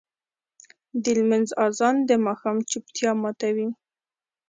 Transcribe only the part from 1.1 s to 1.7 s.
لمونځ